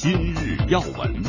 [0.00, 1.24] 今日要闻，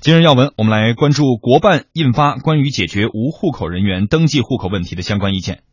[0.00, 5.64] 今日要闻，我们来关注国办印发关于解决无户口人员登记户口问题的相关意见。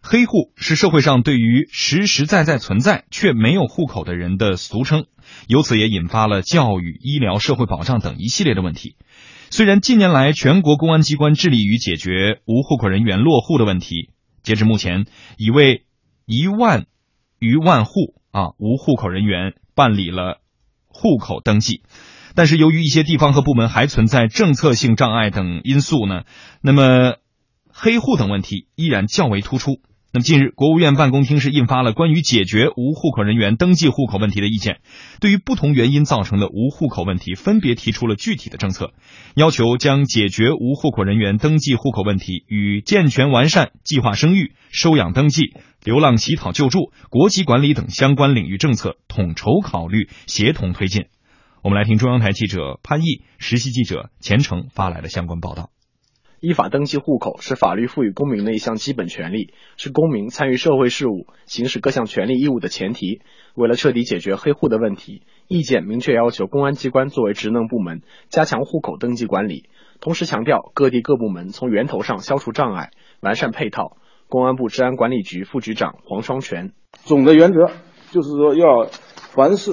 [0.00, 5.04] 黑户是社会上对于实实在在存在却没有户口的人的俗称，
[5.46, 8.96] 由此也引发了教育、医疗、社会保障等一系列的问题。
[9.50, 14.08] 虽然近年来全国公安机关致力于解决无户口人员落户的问题，
[14.42, 15.04] 截至目前
[15.36, 15.84] 已为
[16.24, 16.86] 一万
[17.38, 20.40] 余万户啊无户口人员办理了
[20.86, 21.82] 户口登记，
[22.34, 26.22] 但是由于一些地方和部门还存在政策性障碍等因素呢，
[26.62, 27.16] 那么
[27.72, 29.80] 黑户等问题依然较为突出。
[30.12, 34.80] 那么近日，国务院办公厅是印发了关于解决无户口人员登记户口问题的意见，
[35.20, 38.90] 对于不同原因造成的无户口问题，分别提出了具体的政策，
[39.36, 51.06] 要求将解决无户口人员登记户口问题与健全完善计划生育、收养登记、流浪乞讨救助、国籍管理等相关领域政策统筹考虑、协同推进。
[51.62, 55.70] 我们来听中央台记者潘毅、实习记者钱程发来的相关报道。
[56.40, 63.20] 依法登记户口是法律赋予公民的一项基本权利，是公民参与社会事务、行使各项权利义务的前提。
[63.54, 69.68] 为了彻底解决黑户的问题，意见明确要求公安机关作为职能部门，加强户口登记管理，
[70.00, 73.98] 同时强调各地各部门从源头上消除障碍，完善配套。
[74.30, 77.66] 公安部治安管理局副局长黄双全：总的原则
[78.12, 78.86] 就是说，要
[79.34, 79.72] 凡是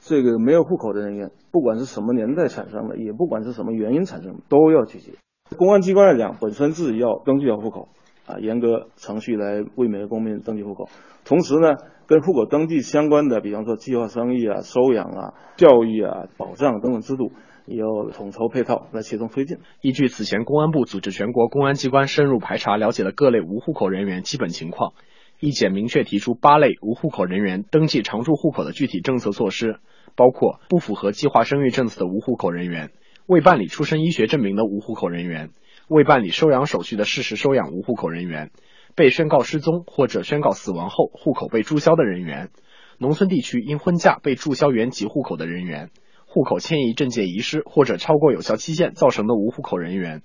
[0.00, 5.12] 这个没有户口的人员，不管是什么年代产生的，也不管是什么原因产生的，都要解决。
[5.56, 7.88] 公安机关来讲，本身自己要登记要户口，
[8.26, 10.90] 啊，严格程序来为每个公民登记户口。
[11.24, 11.74] 同时呢，
[12.06, 17.32] 跟户口登记相关的，比方说计划生育啊、收养啊、教育啊、保障等等制度，
[17.66, 19.58] 也要统筹配套来协同推进。
[19.80, 24.94] 依据此前公安部组织全国公安机关深入排查，了解了各类无户口人员基本情况，
[25.40, 29.80] 意见明确提出八类无户口人员登记常住户口的具体政策措施，
[30.14, 32.90] 包括不符合计划生育政策的无户口人员。
[33.26, 35.50] 未办理出生医学证明的无户口人员，
[35.88, 38.52] 未办理收养手续的事实收养无户口人员，
[38.94, 42.50] 被宣告失踪或者宣告死亡后户口被注销的人员，
[42.98, 45.90] 农村地区因婚嫁被注销原籍户口的人员，
[46.36, 50.20] 户口迁移证件遗失或者超过有效期限造成的无户口人员，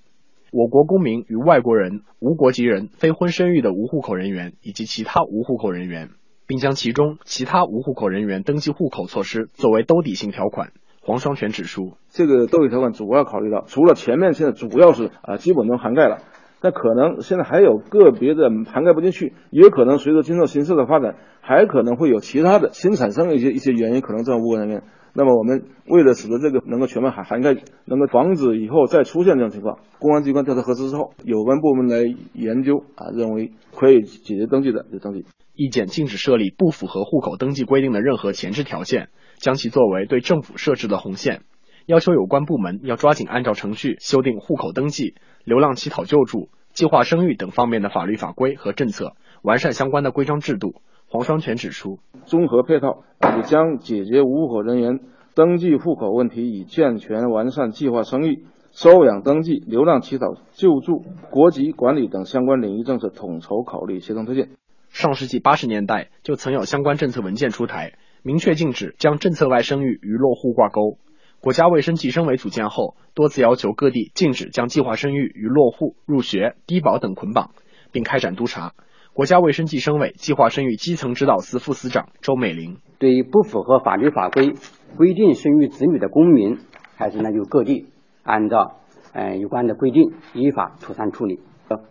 [0.52, 6.10] 我国公民与外国人、无国籍人、非婚生育的无户口人员以及其他无户口人员，
[6.46, 10.72] 并将其中其他无户口人员登记户口措施作为兜底性条款。
[11.00, 16.18] 黄双全指出，这个兜底条款主要考虑到，除了前面现在主要是啊基本都涵盖了，
[16.60, 24.82] 但可能现在还有个别的涵盖不进去，也可能随着今后形势的发展，还可能会有其他的新产生的一些一些原因，可能在无国人员。
[25.14, 32.02] 那么我们为了使得这个能够全面涵涵盖，能够防止以后再出现这种情况，公安机关调查核实之后，有关部门来
[32.32, 35.24] 研究啊，认为可以解决登记的就登记。
[35.54, 39.10] 意见禁止设立不符合户口登记规定的任何前置条件。
[39.36, 41.42] 将其作为对政府设置的红线，
[41.86, 50.76] 要求有关部门要抓紧按照程序修订户口登记、流浪乞讨救助、计划生育等方面的法律法规和政策，完善相关的规章制度。
[51.12, 53.02] 黄双全指出，综合配套
[53.36, 55.00] 也将解决无户口人员
[55.34, 64.56] 登记户口问题以健全完善计划生育、收养登记、流浪乞讨救助、国籍管理等相关领域政策统筹考虑、协同推进。
[64.88, 67.92] 上世纪八十年代就曾有相关政策文件出台。
[68.22, 70.96] 明确禁止将政策外生育与落户挂钩。
[71.42, 77.50] 国家卫生计生委组建后，多次要求各地禁止将计划生育与落户、入学、低保等捆绑，
[77.90, 78.72] 并开展督查。
[79.14, 84.54] 国家卫生计生委计划生育基层指导司副司长周美玲对于不符合法律法规
[84.96, 86.58] 规定生育子女的公民，
[86.96, 87.88] 还是呢由各地
[88.22, 88.80] 按照
[89.12, 91.40] 呃有关的规定依法妥善处理。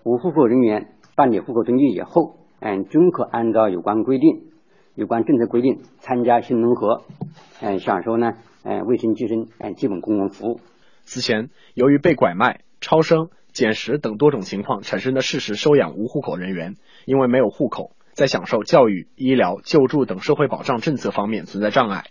[0.03, 4.47] 无户口人员办理户口登记以后，嗯，均可按照有关规定。
[4.95, 7.03] 有关政策规定，参加新农合，
[7.61, 8.33] 嗯，享受呢，
[8.63, 10.59] 嗯，卫生计生，嗯，基本公共服务。
[11.03, 16.75] 此前，由于被拐卖、超生、捡拾等多种情况产生的事实收养无户口人员，
[17.06, 22.05] 因为没有户口，在享受教育、医疗、救助等社会保障政策方面存在障碍。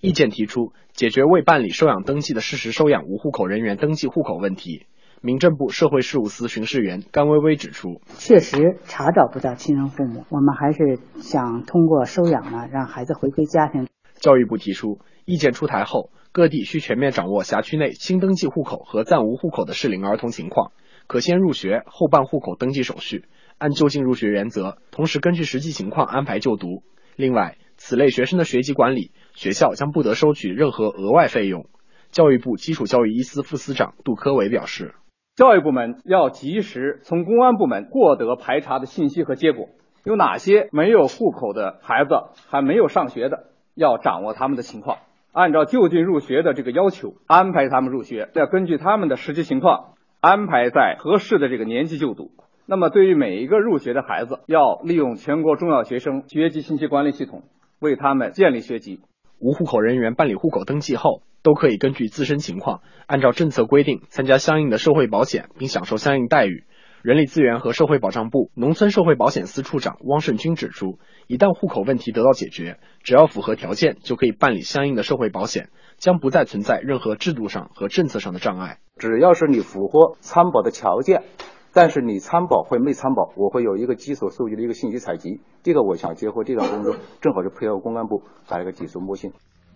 [0.00, 4.86] 意见提出，解决未办理收养登记的事实收养无户口人员登记户口问题。
[5.22, 13.86] 民政部社会事务司巡视员甘薇薇指出，确实查找不到亲生父母，我们还是想通过收养呢，让孩子回归家庭。
[14.14, 20.72] 教育部提出，意见出台后，各地需全面掌握辖区内新登记户口和暂无户口的适龄儿童情况，
[21.10, 23.24] 可先入学后办户口登记手续，
[23.58, 26.84] 按就近入学原则，同时根据实际情况安排就读。
[27.16, 31.66] 另外，此类学生的学籍管理，学校将不得收取任何额外费用。
[32.12, 34.94] 教育部基础教育一司副司长杜科伟表示。
[35.34, 39.68] 教育部门要及时从公安部门获得排查的信息和结果，
[40.04, 42.14] 有哪些没有户口的孩子
[42.48, 44.98] 还没有上学的，要掌握他们的情况，
[45.32, 52.30] 按照就近入学的这个要求安排他们入学，要根据他们的实际情况安排在合适的这个年级就读。
[52.66, 57.44] 那么，对于每一个入学的孩子，要利用全国中小学生学籍信息管理系统，
[57.80, 59.00] 为他们建立学籍。
[59.38, 66.64] 无户口人员办理户口登记后，都可以根据自身情况，按照政策规定参加相应的社会保险，并享受相应待遇。
[67.02, 78.80] 人力资源和社会保障部农村社会保险司处长汪胜军指出，一旦户口问题得到解决，只要符合条件，就可以办理相应的社会保险，将不再存在任何制度上和政策上的障碍。
[79.00, 81.24] 只要是你符合参保的条件。
[81.72, 85.40] 但是你参保或没参保，我会有一个基础数据的一个信息采集。
[85.62, 89.32] 这个我想结合这段工作，正好就配合公安部打一个基础模型。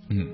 [0.09, 0.29] 嗯。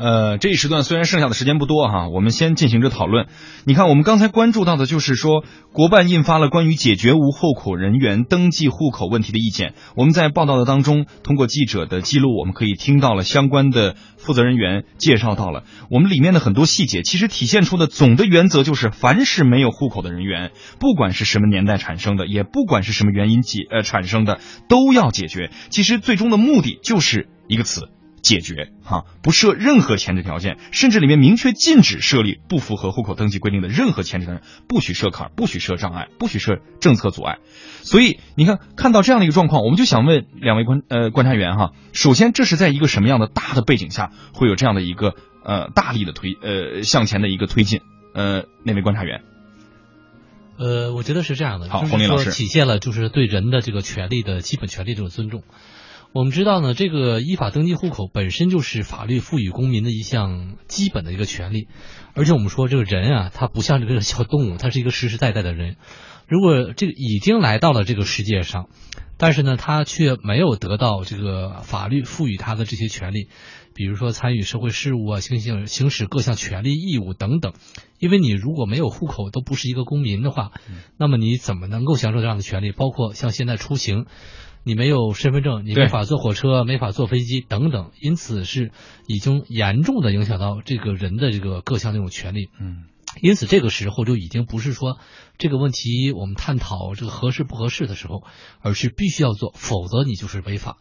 [0.00, 3.26] 呃，这一时段虽然剩下的时间不多哈，我们先进行着讨论。
[3.64, 5.42] 你看，我们刚才关注到的就是说，
[5.72, 9.74] 国办印发了关于解决无户口人员登记户口问题的意见。
[9.96, 17.02] 我们在报道的当中，通过记者的记录，我们可以听到了相关的负责人员介绍到了我们里面的很多细节。
[17.02, 24.38] 其实体现出的总的原则就是，凡是没有户口的人员，不管是什么年代产生的，也不管是什么原因解呃产生的，
[24.68, 25.50] 都要解决。
[25.70, 27.88] 其实最终的目的就是一个词。
[28.28, 37.38] 解决哈，不设任何前置条件，甚至里面明确禁止设立不符合户口登记规定的任何前置条件，不许设坎，不许设障碍，不许设政策阻碍。
[37.82, 47.80] 所以你看，看到这样的一个状况，我们就想问两位观呃观察员哈，首先这是在一个什么样的大的背景下，会有这样的一个呃大力的推呃向前的一个推进？
[48.14, 49.22] 呃，那位观察员？
[50.58, 55.44] 呃，我觉得是这样的，好，洪林老师体现了就是对人的这个权利的基本权利这种尊重。
[56.14, 61.68] 我们知道呢，这个依法登记户口本身就是法律赋予公民的一项基本的一个权利，
[62.14, 65.76] 而且我们说这个人啊，他不像这个小动物，他是一个实实在在的人。
[66.26, 68.68] 如果这个已经来到了这个世界上，
[69.18, 73.28] 但是呢，他却没有得到这个法律赋予他的这些权利，
[73.74, 77.52] 比如说参与社会事务啊，行行行使各项权利义务等等。
[77.98, 80.52] 因为你如果没有户口，都不是一个公民的话，
[80.96, 82.72] 那么你怎么能够享受这样的权利？
[82.72, 84.06] 包括像现在出行。
[84.68, 88.70] 你没有身份证，你没法坐火车，没法坐飞机等等，因此是
[89.06, 92.50] 已经严重的影响到这个人的这个各项这种权利。
[92.60, 92.84] 嗯，
[93.20, 94.98] 因此这个时候就已经不是说
[95.38, 98.22] 这个问题我们探讨这个合适不合适的时候，
[98.60, 100.76] 而是必须要做，否则你就是违法。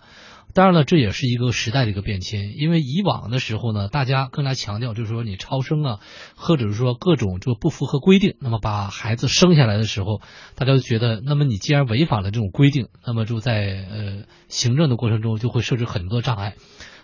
[0.53, 5.99] 当然了，这也是一个时代的一个变迁，因为以往的时候呢，大家更加强调就是说你超生啊，
[6.35, 10.21] 或者是说各种就不符合规定，那么把孩子生下来的时候，
[10.55, 13.55] 大家就觉得，那么你既然违反了这种规定，那么就在
[13.91, 16.55] 呃行政的过程中就会设置很多障碍，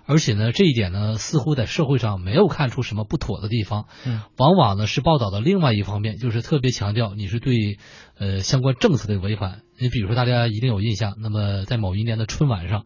[0.05, 7.77] 而且呢，这一点呢似乎在社会上没有看出什么不妥的地方，嗯，往往呢是报道的另外一方面，就是特别强调你是对
[8.17, 12.85] 呃相关政策的违反，你比如说大家一定有印象，那么在某一年的春晚上。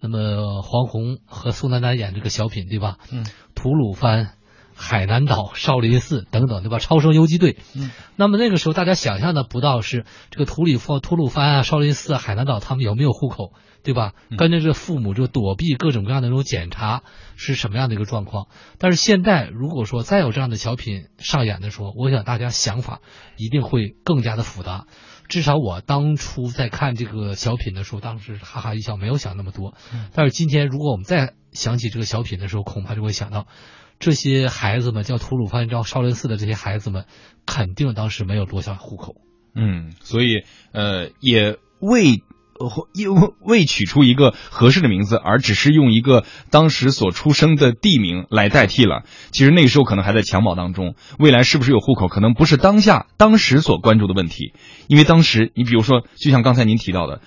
[0.00, 2.98] 那么黄宏和宋丹丹演这个小品，对吧？
[3.10, 3.24] 嗯，
[3.54, 4.34] 吐鲁番、
[4.74, 6.78] 海南岛、少林寺等等，对吧？
[6.78, 7.58] 超生游击队。
[7.74, 14.12] 嗯，那么那个时候大家想象的不到是这个吐鲁番、吐鲁番啊、少林寺、海南岛他们有没有户口，对吧？
[14.36, 17.02] 跟着这父母就躲避各种各样的那种检查
[17.36, 18.48] 是什么样的一个状况？
[18.78, 23.00] 但是现在如果说再有这样的小品上演的时候，我想大家想法
[23.36, 24.86] 一定会更加的复杂。
[25.26, 29.72] 至少我当初在看这个小品的时候，当时哈哈一笑，没有想那么多。
[30.12, 33.46] 但是今天，如果我们再想起这个小品的时候，恐怕就会想到，
[33.98, 37.06] 这些孩子们叫吐鲁番、叫少林寺的这些孩子们，
[37.46, 39.16] 肯定当时没有落下户口。
[39.54, 42.22] 嗯，所以呃，也未。
[42.94, 49.02] 因为未取出一个合适的名字，而只是用一个当时所出生的地名来代替了。
[49.32, 54.54] 其实那个时候可能还在襁褓当中，未来是不是有户口，可能不是当下当时所关注的问题。
[54.86, 57.22] 因为当时你比如说，就像刚才您提到的，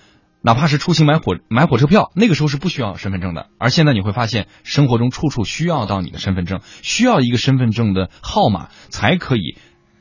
[0.48, 3.50] 哪怕是出行买火买火车票，那个时候是不需要身份证的。
[3.58, 9.58] 而现在你会发现，生活中处处需要到你的身份证，需要一个身份证的号码才可以。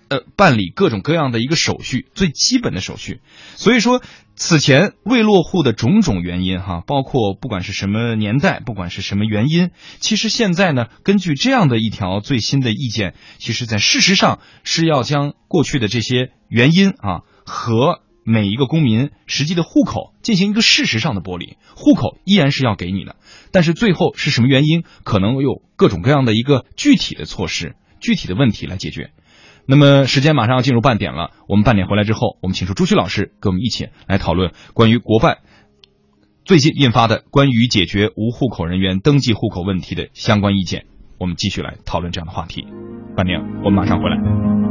[0.09, 3.21] 呃，办理各种各样的一个手续，最基本的手续。
[3.57, 4.01] 所以说，
[4.37, 23.15] 此前未落户的种种原因，哈，包括不管是什么年代，不管是什么原因，其实现在呢，根据这样的一条最新的意见，其实在事实上是要将过去的这些原因啊和每一个公民实际的户口进行一个事实上的剥离，户口依然是要给你的，
[23.53, 29.13] 但是最后是什么原因，可能有各种各样的一个具体的措施、具体的问题来解决。
[29.65, 35.39] 那么时间马上要进入半点了，我们半点回来之后，我们请出朱旭老师，跟我们一起来讨论关于国办
[36.45, 40.87] 最近印发的关于解决无户口人员登记户口问题的相关意见，
[41.19, 42.67] 我们继续来讨论这样的话题。
[43.17, 44.66] 半点，我们马上回来。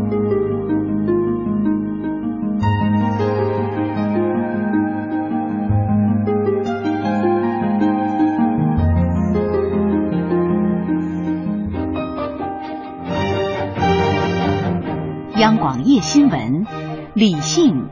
[15.85, 16.65] 夜新闻，
[17.13, 17.87] 理性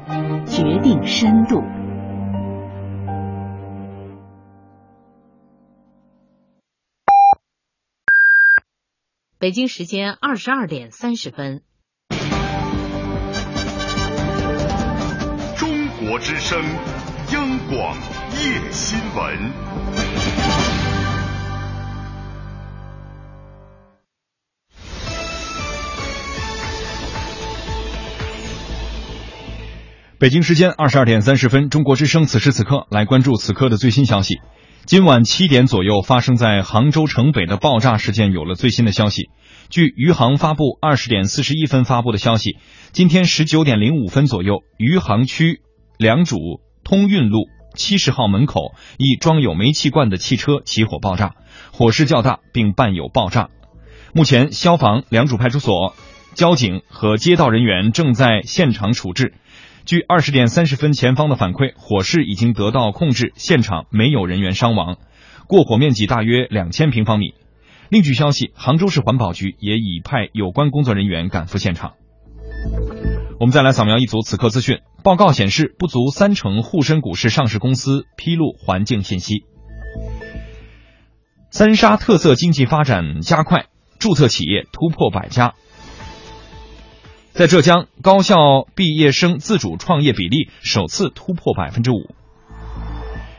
[0.48, 1.62] 决定深度。
[9.38, 11.62] 北京时间二十二点三十分。
[15.56, 16.60] 中国之声，
[17.32, 17.96] 央广
[18.32, 20.73] 夜新闻。
[30.24, 34.40] 北京时间二十二点三十分，中国之声此时此刻来关注此刻的最新消息。
[34.86, 39.24] 今晚七点左右发生在杭州城北的爆炸事件有了最新的消息。
[39.70, 42.56] 据余杭发布二十点四十一分发布的消息，
[42.94, 45.60] 今天十九点零五分左右，余杭区
[45.98, 46.38] 良渚
[46.86, 47.40] 通运路
[47.76, 51.36] 七十号门口一装有煤气罐的汽车起火爆炸，
[51.74, 53.50] 火势较大，并伴有爆炸。
[54.14, 55.94] 目前，消防、良渚派出所、
[56.34, 59.34] 交警和街道人员正在现场处置。
[59.86, 64.98] 据二十点三十分前方的反馈，火势已经得到控制，现场没有人员伤亡，
[65.48, 67.34] 过火面积大约两千平方米。
[67.90, 71.94] 另据消息，杭州市环保局也已派有关工作人员赶赴现场。
[73.40, 74.80] 我们再来扫描一组此刻资讯。
[75.04, 79.44] 报告显示，不足三成沪深股市上市公司披露环境信息。
[81.52, 83.66] 三沙特色经济发展加快，
[84.00, 85.56] 注册企业突破百家。
[87.34, 92.14] 在浙江，高校毕业生自主创业比例首次突破百分之五。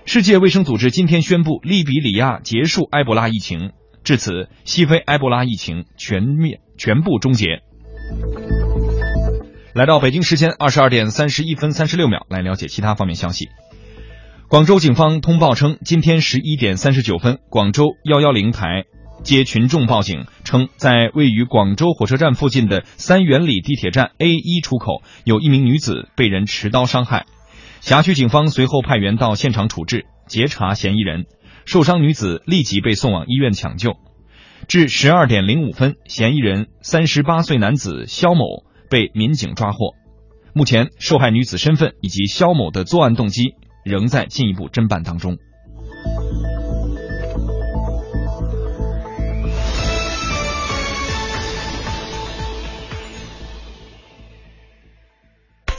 [0.04, 3.70] 世界卫生组织今天宣布，利比里亚结束埃博拉疫情，
[4.02, 7.62] 至此，西非埃博拉疫情全面全部终结。
[9.74, 13.48] 来到北京时间二十二点三十一分三十六秒，来了解其他方面消息。
[14.48, 18.86] 广州警方通报称，今天十一点三十九分，广州幺幺零台。
[19.24, 27.24] 接群众报警称，在位于广州火车站附近的三元里地铁站 A 一出口，有一名女子被人持刀伤害。
[27.80, 31.24] 辖区警方随后派员到现场处置、截查嫌疑人，
[31.64, 33.96] 受伤女子立即被送往医院抢救。
[34.68, 39.94] 至十二点零五分，嫌疑人三十八岁男子肖某被民警抓获。
[40.52, 43.54] 目前，受害女子身份以及肖某的作案动机
[43.84, 45.38] 仍在进一步侦办当中。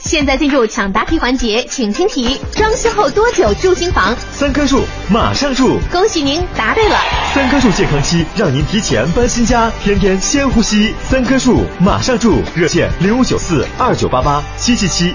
[0.06, 4.16] 现在进入抢答题环节，请听题：装修后多久住新房？
[4.30, 5.80] 三棵树，马上住！
[5.90, 6.96] 恭喜您答对了。
[7.34, 10.94] 三棵树健康期，让您提前搬新家，天天先呼吸。
[11.02, 12.36] 三棵树，马上住！
[12.54, 15.12] 热线零五九四二九八八七七七。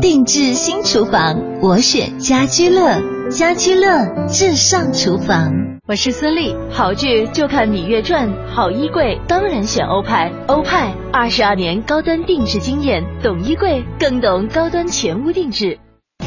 [0.00, 3.02] 定制新厨房，我选家居乐。
[3.30, 5.73] 家居乐至上厨房。
[5.86, 10.32] 我是孙俪，好剧就看《芈月传》，好衣柜当然选欧派。
[10.46, 15.78] 欧派二十二年高端定制经验，懂衣柜更懂高端全屋定制。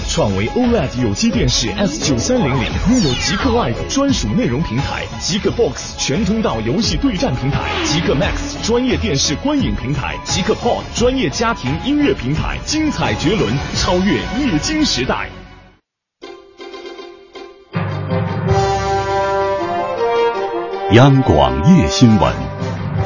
[0.08, 2.62] 创维 OLED 有机电视 S 九三零零
[2.92, 15.28] 拥有极客 Live 专属内容平台，极客 Box 全通道游戏对战平台，极客 Max 专业电视观影平台，极客 Pod 专业家庭音乐平台，精彩绝伦，超越液晶时代。
[20.94, 22.34] 央广夜新闻，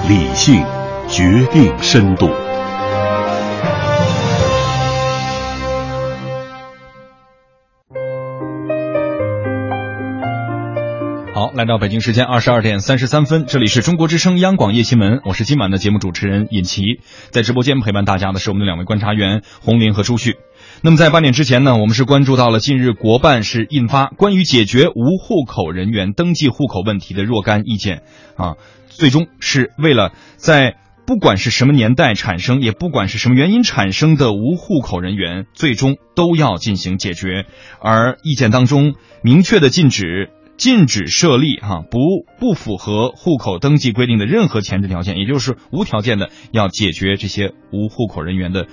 [0.08, 0.64] 理性
[1.10, 2.28] 决定深度。
[11.34, 20.36] 好，来到北京时间二十二点三十三分，这里是中国之声央广夜新闻，我是今晚的节目主持人尹奇，在直播间陪伴大家的是我们的两位观察员洪林和朱旭。
[20.84, 28.02] 那么在八点之前呢，我们是关注到了近日国办是印发关于解决无户口人员登记户口问题的若干意见
[28.36, 28.56] 啊，
[28.90, 37.46] 最终是为了在不管是什么年代产生，也不管是什么原因产生的无户口人员，最终都要进行解决。
[37.80, 40.32] 而意见当中明确的禁止。
[40.58, 41.98] 禁止设立哈不
[42.40, 48.68] 不符合户口登记规定的任何前置条件，也就是无条件的要解决这些无户口人员的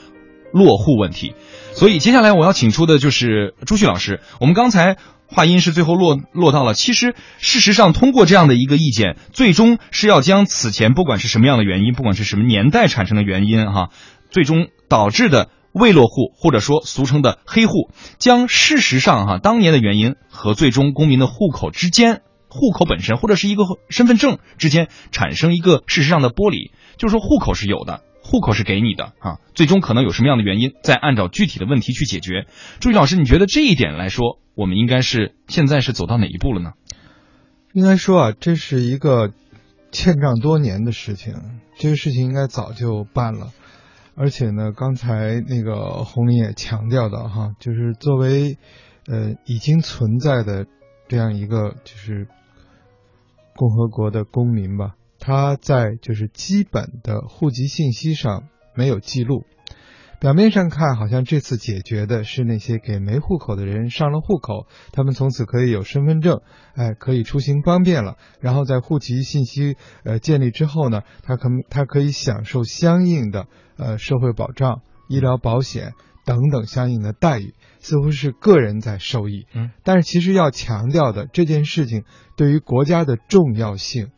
[0.53, 1.33] 落户问题。
[1.79, 4.21] 所以接下来我要请出的就是朱旭老师。
[4.41, 4.97] 我们刚才
[5.29, 13.91] 话音是最后落落到了，其实事实上通过这样的一个意见，最终是要将此前不管是什么样的原因，不管是什么年代产生的原因哈，
[14.29, 15.51] 最终导致的。
[15.71, 32.47] 未落户或者说俗称的黑户，将事实上哈当年的原因和最终公民的户口之间、户口本身或者是一个身份证之间产生一个事实上的剥离，就是说户口是有的，户口是给你的啊，最终可能有什么样的原因，再按照具体的问题去解决。
[32.81, 36.73] 朱宇老师，你觉得这一点来说，我们应该是现在是走到哪一步了呢？
[37.75, 39.33] 应该说啊，这是一个
[39.93, 41.35] 欠账多年的事情，
[41.77, 43.49] 这个事情应该早就办了。
[44.17, 48.59] 而且呢，刚才那个洪林也强调的哈，就是作为
[49.07, 50.67] 呃已经存在的
[51.09, 52.29] 这样一个就是
[53.57, 59.45] 共和国的公民吧，他在就是基本的户籍信息上没有记录。
[60.21, 66.41] 表面上看，好像这次解决的是那些给没户口的人上了户口，他们从此可以有身份证，
[66.75, 68.17] 哎，可以出行方便了。
[68.41, 73.47] 然后在户籍信息呃建立之后呢，他可他可以享受相应的
[73.77, 75.93] 呃社会保障、医疗保险
[76.29, 79.47] 等等相应的待遇，似乎是个人在受益。
[79.55, 82.05] 嗯，但是其实要强调的这件事情
[82.37, 84.11] 对于国家的重要性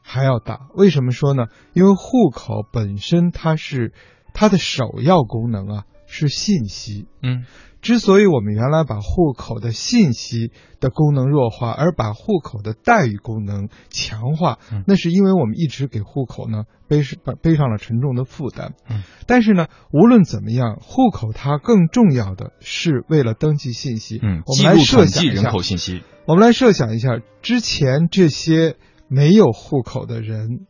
[0.00, 0.60] 还要大。
[0.76, 1.46] 为什么说呢？
[1.72, 3.92] 因为户口本身它是。
[4.38, 7.44] 它的首要功能啊是信息，嗯，
[7.82, 28.76] 之所以我们原来把户口的信息的功能弱化，而把户口的待遇功能强化，那是因为我们一直给户口呢背上背上了沉重的负担，嗯，但是呢，无论怎么样，户口它更重要的是为了登记信息，嗯，我们来设想一下人口信息，我们来设想一下之前这些
[29.08, 30.66] 没有户口的人，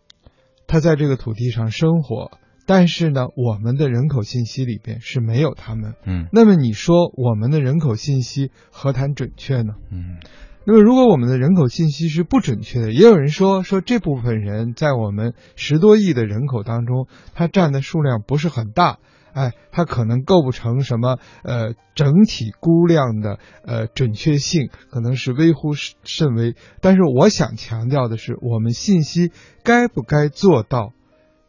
[0.67, 2.31] 他在这个土地上生活。
[2.67, 5.95] 但是呢，我们的人口信息里边是没有他们。
[6.05, 9.75] 嗯，那么你说我们的人口信息何谈准确呢？
[9.93, 10.19] 嗯，
[10.67, 18.99] 那么如果我们的人口信息是不准确的，也有人说说这部分人在我们十多亿的人口当中，他占的数量不是很大，
[19.33, 26.57] 哎，他可能构不成什么呃整体估量的呃准确性，可能是微乎甚微。
[26.81, 29.31] 但是我想强调的是，我们信息
[29.63, 30.93] 该不该做到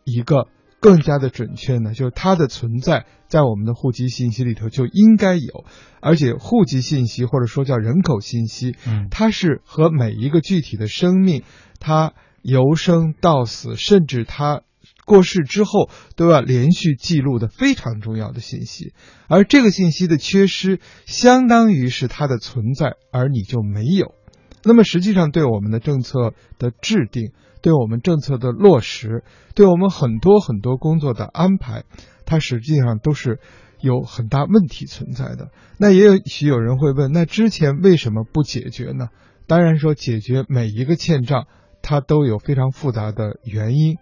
[0.04, 0.48] 一个。
[0.88, 5.66] 更加的准确呢，就是它的存在在我们的户籍信息里头就应该有，
[6.00, 11.44] 而且户籍信息或者说叫人口信息，嗯，它是和每一个具体的生命，
[11.82, 14.62] 它由生到死，甚至它
[15.06, 18.94] 过世之后都要连续记录的非常重要的信息，
[19.28, 24.16] 而这个信息的缺失，相当于是它的存在，而你就没有，
[24.64, 27.34] 那么实际上对我们的政策的制定。
[27.62, 29.24] 对我们政策的落实，
[29.56, 31.84] 对我们很多很多工作的安排，
[32.26, 33.40] 它实际上都是
[33.82, 35.50] 有很大问题存在的。
[35.78, 39.08] 那也有许有人会问，那之前为什么不解决呢？
[39.48, 41.48] 当然说，解决每一个欠账，
[41.82, 43.98] 它都有非常复杂的原因。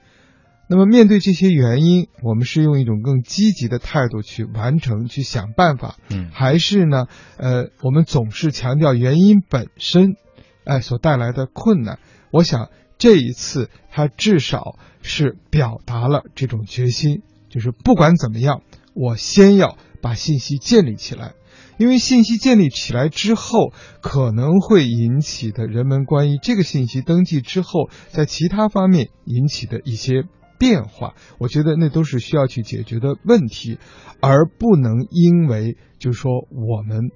[0.68, 7.06] 那么面对这些原因，我们是用一种更积极的态度去完成、去想办法，嗯，还是呢？
[7.38, 10.16] 呃，我们总是强调原因本身，
[10.66, 12.00] 哎，所带来的困难。
[12.32, 12.70] 我想。
[12.98, 18.62] 这一次，他至少是表达了这种决心，就是不管怎么样，
[18.94, 21.34] 我先要把信息建立起来，
[21.78, 30.24] 因为信息建立起来之后，可能会引起的人们关于这个信息登记之后，在其他方面引起的一些
[30.58, 33.78] 变化，我觉得那都是需要去解决的问题，
[34.22, 37.12] 而不能因为就是说我们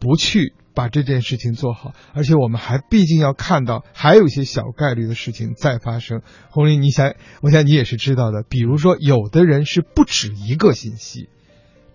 [0.00, 0.52] 不去。
[0.76, 6.20] 把这件事情做好，而且我们还毕竟要看到还有一些小概率的事情在发生。
[6.50, 11.30] 红林，你想，我想你也是知道的，比如说有的人是不止一个信息，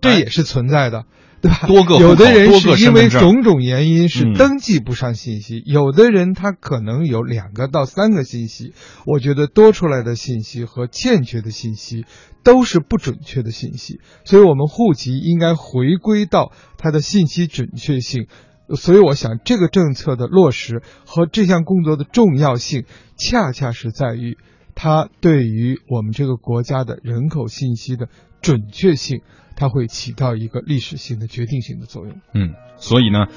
[0.02, 1.06] 这也是存在的，
[1.44, 1.68] 对吧？
[1.68, 8.74] 多个有的人是因为种种原因是登记不上信息，有的人他可能有两个到三个信息。
[9.06, 12.06] 我觉得多出来的信息和欠缺的信息
[12.44, 18.26] 都是不准确的信息，所以我们户籍应该回归到它的信息准确性。
[18.76, 22.86] 所以，我想这个政策的落实和这项工作的重要性，
[23.18, 24.38] 恰恰是在于
[24.76, 28.08] 它对于我们这个国家的人口信息的
[28.42, 29.22] 准确性，
[29.56, 32.16] 它会起到一个历史性的决定性的作用。
[32.34, 33.28] 嗯，所以呢，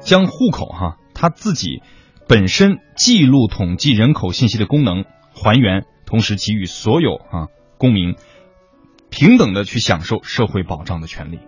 [0.00, 1.82] 将户口哈它自己
[2.28, 8.14] 本身记录统计人口信息的功能还原，同时给予所有啊公民
[9.10, 11.38] 平等的去享受社会保障的权利。